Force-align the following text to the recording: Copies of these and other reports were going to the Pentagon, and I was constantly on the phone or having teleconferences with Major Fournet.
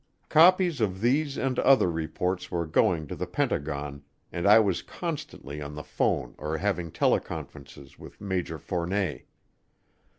Copies 0.29 0.81
of 0.81 0.99
these 0.99 1.37
and 1.37 1.59
other 1.59 1.87
reports 1.91 2.49
were 2.49 2.65
going 2.65 3.05
to 3.05 3.15
the 3.15 3.27
Pentagon, 3.27 4.01
and 4.31 4.47
I 4.47 4.57
was 4.57 4.81
constantly 4.81 5.61
on 5.61 5.75
the 5.75 5.83
phone 5.83 6.33
or 6.39 6.57
having 6.57 6.89
teleconferences 6.91 7.99
with 7.99 8.19
Major 8.19 8.57
Fournet. 8.57 9.27